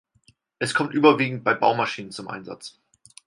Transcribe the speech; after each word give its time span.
Es 0.57 0.73
kommt 0.73 0.95
überwiegend 0.95 1.43
bei 1.43 1.53
Baumaschinen 1.53 2.09
zum 2.09 2.27
Einsatz. 2.27 2.79